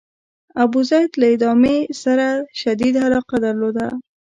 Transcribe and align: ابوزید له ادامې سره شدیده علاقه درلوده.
ابوزید 0.63 1.09
له 1.21 1.27
ادامې 1.35 1.77
سره 2.03 2.27
شدیده 2.61 2.99
علاقه 3.07 3.37
درلوده. 3.45 3.87